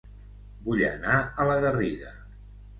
[0.69, 2.19] Vull anar a La Garriga